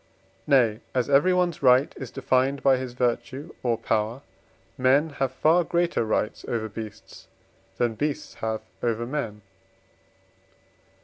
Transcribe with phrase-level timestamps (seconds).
[0.47, 4.23] Nay, as everyone's right is defined by his virtue, or power,
[4.75, 7.27] men have far greater rights over beasts
[7.77, 9.43] than beasts have over men.